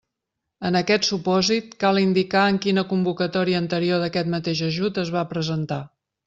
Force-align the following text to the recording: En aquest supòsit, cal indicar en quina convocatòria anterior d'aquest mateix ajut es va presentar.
En 0.69 0.77
aquest 0.77 1.03
supòsit, 1.09 1.75
cal 1.83 1.99
indicar 2.03 2.45
en 2.53 2.57
quina 2.63 2.85
convocatòria 2.95 3.61
anterior 3.65 4.03
d'aquest 4.05 4.33
mateix 4.37 4.65
ajut 4.71 4.99
es 5.05 5.13
va 5.19 5.27
presentar. 5.37 5.81